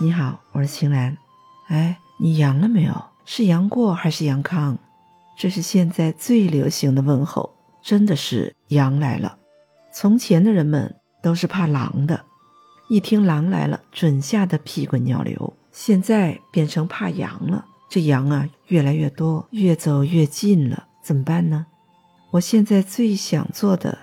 [0.00, 1.18] 你好，我是青兰。
[1.66, 2.94] 哎，你阳了没有？
[3.24, 4.78] 是阳过还是阳康？
[5.36, 9.36] 这是现在最流行的问候，真的是阳来了。
[9.92, 12.24] 从前的人们都是怕狼的，
[12.88, 15.56] 一听狼来了，准吓得屁滚尿流。
[15.72, 21.66] 现在变成怕羊了，这羊啊越来越多，越走越近了，怎么办呢？
[22.30, 23.98] 我现在最想做的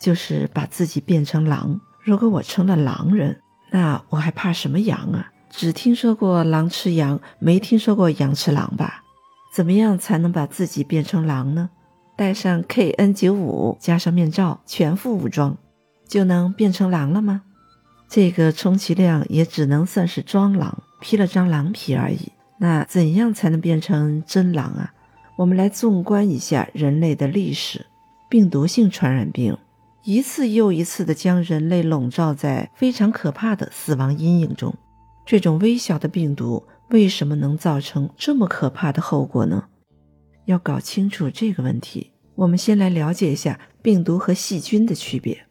[0.00, 1.78] 就是把自己变成狼。
[2.02, 5.32] 如果我成了狼人，那我还怕什么羊啊？
[5.56, 9.04] 只听说过狼吃羊，没听说过羊吃狼吧？
[9.54, 11.70] 怎么样才能把自己变成狼呢？
[12.16, 15.56] 带上 KN 九五，加上面罩，全副武装，
[16.08, 17.42] 就能变成狼了吗？
[18.08, 22.32] 这个充其量也只能算是装狼，披了张狼皮而已。
[22.58, 24.92] 那怎样才能变成真狼啊？
[25.36, 27.86] 我们来纵观一下人类的历史，
[28.28, 29.56] 病毒性传染病
[30.02, 34.74] 一次又一次地将人类笼罩在非常可怕的死亡阴影中。
[35.26, 39.68] 这种微小的病毒为什么能造成这么可怕的后果呢？
[40.44, 45.46] 要搞清楚这个问题，我们先来了解一下病毒和细菌的区别。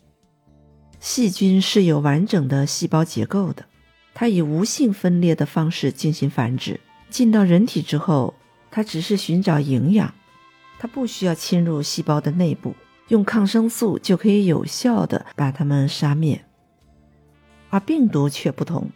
[0.99, 3.65] 细菌是有完整的细胞结构的，
[4.13, 6.79] 它以无性分裂的方式进行繁殖。
[7.09, 8.33] 进到人体之后，
[8.71, 10.13] 它只是寻找营养，
[10.79, 12.75] 它不需要侵入细胞的内部，
[13.07, 16.45] 用抗生素就可以有效的把它们杀灭。
[17.69, 18.87] 而病毒却不同，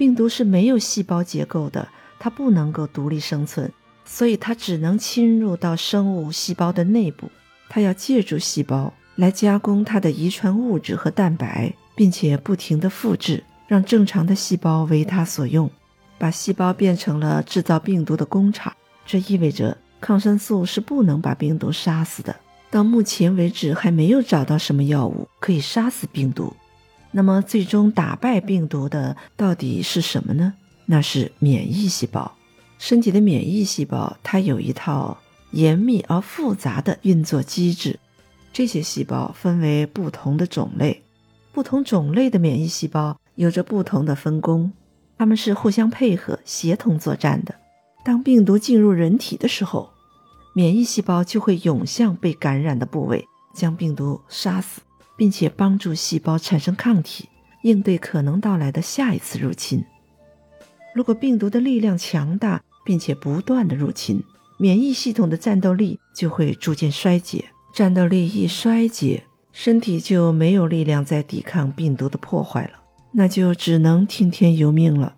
[0.00, 1.86] 病毒是没有细胞结构的，
[2.18, 3.70] 它不能够独立生存，
[4.06, 7.30] 所以它只能侵入到生物细胞的内部，
[7.68, 15.70] 它要借助细胞来加工它的遗传物质和蛋白，并且不停地复制，让正常的细胞为它所用。
[16.16, 18.72] 把细胞变成了制造病毒的工厂，
[19.04, 22.34] 这意味着抗生素是不能把病毒杀死的。
[22.70, 26.56] 到目前为止，还没有找到什么药物可以杀死病毒。
[27.12, 30.54] 那么，最终打败病毒的到底是什么呢？
[30.86, 32.36] 那是免疫细胞。
[32.78, 35.18] 身体的免疫细胞，它有一套
[35.50, 37.98] 严密而复杂的运作机制。
[38.52, 41.02] 这些细胞分为不同的种类，
[41.52, 44.72] 不同种类的免疫细胞有着不同的分工。
[45.18, 47.54] 它们是互相配合、协同作战的。
[48.04, 49.90] 当病毒进入人体的时候，
[50.54, 54.80] 免疫细胞就会涌向被感染的部位，将病毒杀死，
[55.20, 57.28] 并且帮助细胞产生抗体，
[57.60, 59.84] 应对可能到来的下一次入侵。
[60.94, 64.24] 如果病毒的力量强大，并且不断的入侵，
[64.58, 67.44] 免疫系统的战斗力就会逐渐衰竭。
[67.74, 72.80] 战斗力一衰竭，身体就没有力量再抵抗病毒的破坏了。
[73.12, 75.16] 那就只能听天由命了。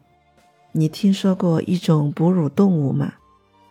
[0.73, 3.13] 你听说过一种哺乳动物吗？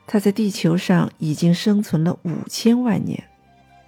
[0.08, 3.22] 它在地球上已经生存了五千万年。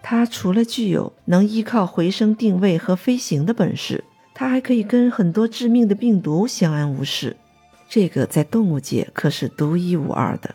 [0.04, 4.04] 它除了具有能依靠回声定位和飞行的本事，
[4.36, 7.38] 它还可以跟很多致命的病毒相安无事。
[7.90, 10.54] 这个在动物界可是独一无二的。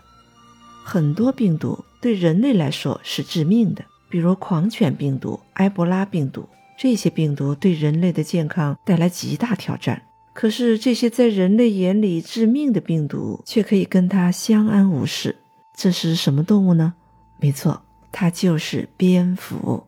[0.84, 6.48] 很多病毒对人类来说是致命的，比如狂犬病毒、埃博拉病毒。
[6.78, 10.00] 这些病毒对人类的健康带来极大挑战，
[10.32, 15.34] 可是这些在人类眼里致命的病毒却可以跟它相安无事。
[15.74, 16.94] 这是什么动物呢？
[17.40, 19.84] 没错，它就是蝙蝠。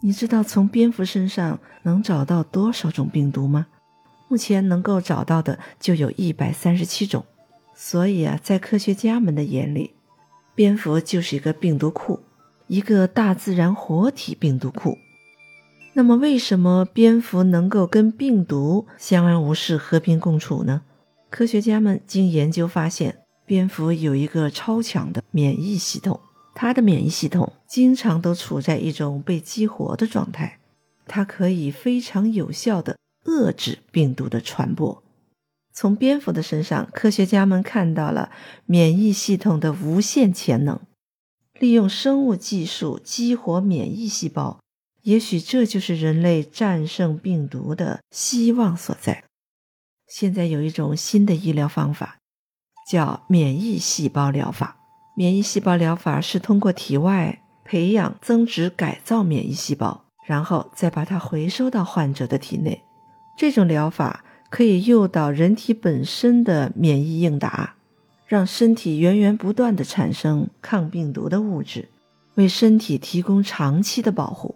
[0.00, 3.66] 你知道从蝙蝠身上能找到多少种病毒吗？
[4.28, 7.24] 目前能够找到的就有一百三十七种。
[7.74, 9.94] 所以啊，在科学家们的眼里，
[10.54, 12.20] 蝙蝠就是一个病毒库，
[12.66, 14.98] 一个大自然活体病毒库。
[15.94, 20.82] 那么，为什么蝙蝠能够跟病毒相安无事、和平共处呢？
[21.30, 26.20] 科学家们经研究发现，蝙蝠有一个超强的免疫系统，
[26.60, 30.58] 它的免疫系统经常都处在一种被激活的状态，
[31.06, 35.00] 它可以非常有效地遏制病毒的传播。
[35.72, 38.32] 从蝙蝠的身上，科学家们看到了
[38.66, 40.80] 免疫系统的无限潜能，
[41.60, 44.58] 利用生物技术激活免疫细胞。
[45.02, 49.22] 也许这就是人类战胜病毒的希望所在。
[50.08, 52.18] 现在有一种新的医疗方法，
[52.90, 54.74] 叫免疫细胞疗法。
[55.18, 62.80] 免疫细胞疗法是通过体外培养、增殖、改造免疫细胞，然后再把它回收到患者的体内。
[63.36, 67.74] 这种疗法可以诱导人体本身的免疫应答，
[68.28, 71.88] 让身体源源不断地产生抗病毒的物质，
[72.36, 74.54] 为身体提供长期的保护。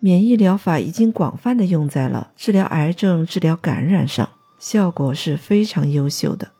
[0.00, 4.28] 免疫疗法已经广泛的用在了治疗癌症、治疗感染上，
[4.58, 6.50] 效果是非常优秀的。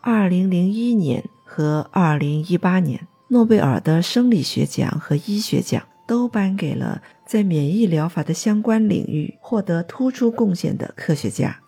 [0.00, 11.58] 二零零一年和二零一八年，诺贝尔的生理学奖和医学奖都颁给了在免疫疗法的相关领域获得突出贡献的科学家。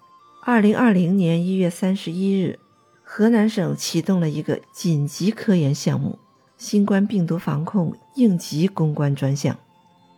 [0.45, 2.59] 二零二零年一月三十一日，
[3.03, 6.19] 河南省启动了一个紧急科研项目——
[6.59, 9.59] 新冠病毒防控应急攻关专项。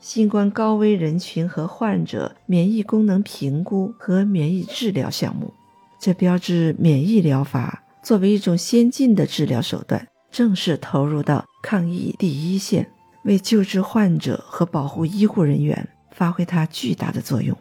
[0.01, 5.55] 新冠高危人群和患者免疫功能评估和免疫治疗项目，
[6.01, 12.91] 这标志免疫疗法作为一种先进的治疗手段，正式投入到抗疫第一线，
[13.25, 17.57] 为救治患者和保护医护人员发挥它巨大的作用。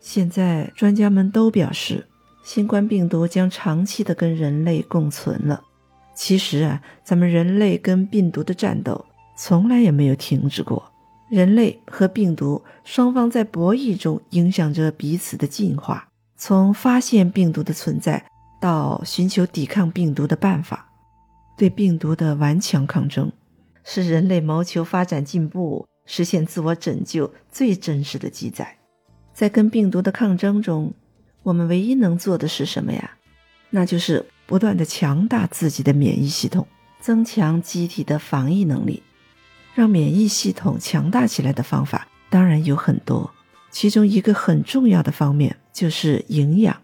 [0.00, 2.06] 现在，专家们都表示，
[2.44, 5.62] 新冠病毒将长期的跟人类共存了。
[6.14, 9.04] 其实啊，咱们人类跟病毒的战斗
[9.36, 10.90] 从来也没有停止过。
[11.28, 18.24] 人类和病毒双方在博弈中影响着彼此的进化，从发现病毒的存在
[18.60, 20.90] 到寻求抵抗病毒的办法，
[21.56, 23.30] 对病毒的顽强抗争，
[23.84, 28.76] 是人类谋求发展进步、实现自我拯救最真实的记载。
[29.32, 30.92] 在跟病毒的抗争中，
[31.42, 33.12] 我们唯一能做的是什么呀？
[33.70, 36.66] 那就是不断的强大自己的免疫系统，
[37.00, 39.02] 增强机体的防疫能力。
[39.74, 43.30] 让免疫系统强大起来的方法当然有很多，
[43.70, 46.74] 其中一个很重要的方面就是营养，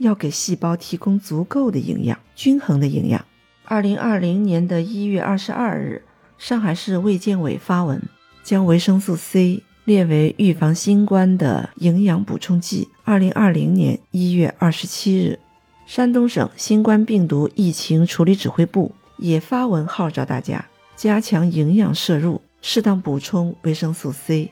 [0.00, 3.24] 要给细胞提供足够的营养、均衡的营养。
[3.64, 6.02] 二零二零年的一月二十二日，
[6.38, 8.02] 上海市卫健委发文，
[8.42, 12.88] 将维生素 C 列为预防新冠的营养补充剂。
[13.04, 15.38] 二零二零年一月二十七日，
[15.86, 20.64] 山东省新冠病毒疫情处理指挥部也发文号召大家。
[20.96, 24.50] 加强营养摄入，适当补充维生素 C。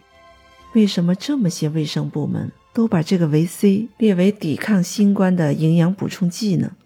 [0.75, 6.77] 为什么这么些卫生部门都把这个维 C 列为抵抗新冠的营养补充剂呢？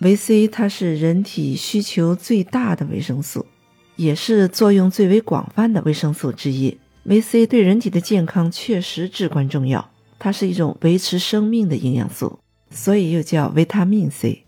[0.00, 3.44] 维 C 它是人体需求最大的维生素，
[3.96, 6.78] 也是作用最为广泛的维生素之一。
[7.02, 12.38] 维 C 对人体的健康确实至关重要，它是一种维持生命的营养素，
[12.70, 14.44] 所以又叫维他命 C。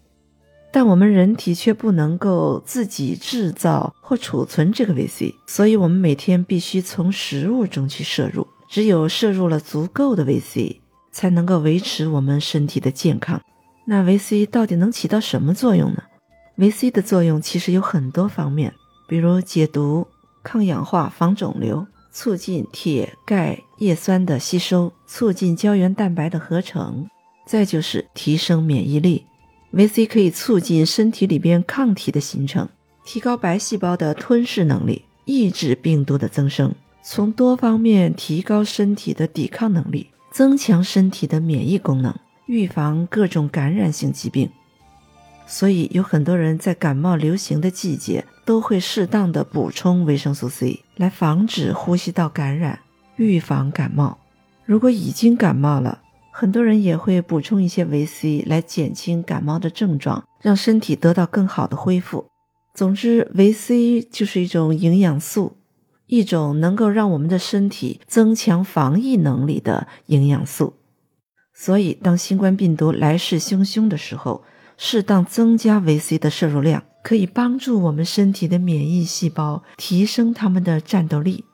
[0.72, 8.48] 但我们人体却不能够自己制造或储存这个维 C，所以我们每天必须从食物中去摄入。
[8.74, 10.80] 只有摄入了足够的维 C，
[11.12, 13.40] 才能够维持我们身体的健康。
[13.84, 16.02] 那维 C 到底能起到什么作用呢？
[16.56, 18.74] 维 C 的作用其实有很多方面，
[19.06, 20.04] 比如解毒、
[20.42, 27.08] 抗氧化、防肿瘤、促进铁、钙、叶酸的吸收、促进胶原蛋白的合成，
[27.46, 29.24] 再就是提升免疫力。
[29.70, 32.68] 维 C 可以促进身体里边抗体的形成，
[33.04, 36.74] 提高白细胞的吞噬能力，抑制病毒的增生，
[37.06, 42.14] 从多方面提高身体的抵抗能力，增强身体的免疫功能，
[42.46, 44.48] 预防各种感染性疾病。
[45.46, 52.80] 所以有很多人在感冒流行的季节都会适当的补充维生素 C，来防止呼吸道感染，
[53.16, 54.16] 预防感冒。
[54.64, 56.00] 如果已经感冒了，
[56.30, 62.24] 很多人也会补充一些维 C 来减轻感冒的症状，让身体得到更好的恢复。
[62.72, 65.58] 总之，维 C 就是一种营养素，
[66.06, 70.74] 一种能够让我们的身体增强防疫能力的营养素。
[71.54, 74.42] 所以，当新冠病毒来势汹汹的时候，
[74.76, 81.44] 适当增加维 C 的摄入量，可以帮助我们身体的免疫细胞提升它们的战斗力。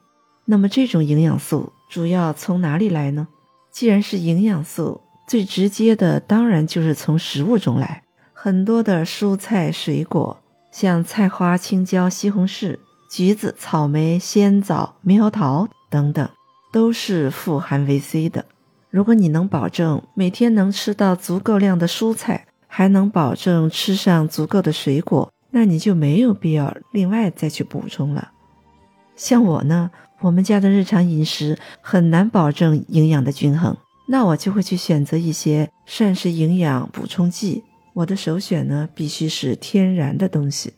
[0.47, 3.29] 那么，这种营养素主要从哪里来呢？
[3.71, 8.03] 既然是营养素，最直接的当然就是从食物中来。
[8.33, 12.79] 很多的蔬菜水果，像菜花、青椒、西红柿、
[13.11, 16.29] 橘子、草莓、鲜枣、猕猴桃等等，
[16.73, 18.47] 都是富含维 C 的。
[18.89, 28.31] 如果你能保证每天能吃到足够量的蔬菜，还能保证吃上足够的水果，那你就没有必要另外再去补充了。
[29.17, 29.91] 像我呢。
[30.23, 33.75] 我们家的日常饮食很难保证营养的均衡，
[34.07, 37.65] 那我就会去选择一些膳食营养补充剂。
[37.95, 40.75] 我的首选呢，必须是天然的东西。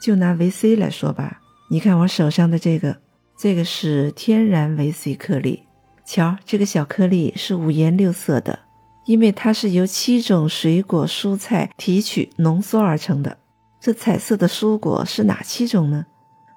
[0.00, 2.96] 就拿维 C 来说吧，你看我手上的这个，
[3.36, 5.64] 这个是天然维 C 颗粒。
[6.04, 8.60] 瞧，这个小颗粒是五颜六色的，
[9.04, 13.36] 因为它是由七种水果蔬菜提取浓缩而成的。
[13.80, 16.06] 这彩色的蔬果是哪七种呢？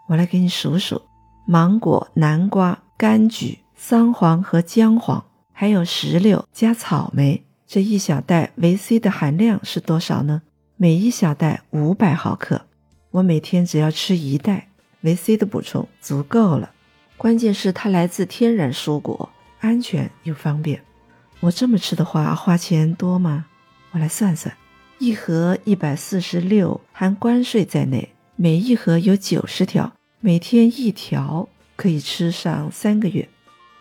[0.08, 1.02] 我来给你数数。
[1.48, 10.44] 芒果、南瓜、柑橘、桑黄和姜黄，还有石榴加草莓，这一小袋维 C 的含量是多少呢？
[10.78, 12.62] 每一小袋五百毫克。
[13.10, 14.69] 我每天只要吃一袋，
[15.02, 16.72] 维 C 的补充足够了。
[17.18, 19.30] 关键是它来自天然蔬果，
[19.60, 20.82] 安全又方便。
[21.42, 23.46] 我这么吃的话，花钱多吗？
[23.92, 24.56] 我来算算，
[24.98, 29.94] 一盒一百四十六，含关税在内，每一盒有九十条。
[30.22, 33.30] 每天一条可以吃上三个月，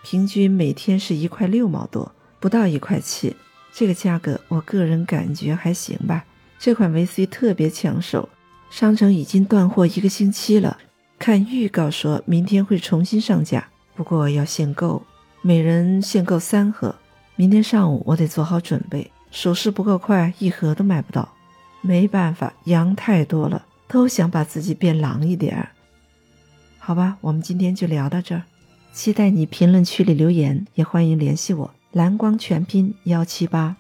[0.05, 3.35] 平均每天是一块六毛多，不到一块七，
[3.73, 6.25] 这个价格我个人感觉还行吧。
[6.61, 8.29] 这款维 C 特别抢手，
[8.71, 10.79] 商城已经断货一个星期了。
[11.19, 15.03] 看预告说明天会重新上架，不过要限购，
[15.43, 16.95] 每人限购三盒。
[17.35, 21.29] 明天上午我得做好准备，手势不够快，一盒都买不到。
[21.81, 25.69] 没办法，羊太多了，都想把自己变狼一点儿。
[26.79, 28.43] 好吧，我们今天就聊到这儿，
[28.93, 33.77] 期待你评论区里留言，也欢迎联系我，蓝光全拼幺七八。